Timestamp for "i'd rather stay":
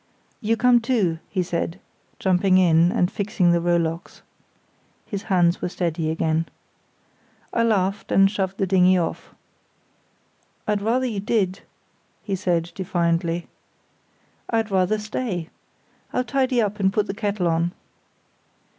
14.49-15.49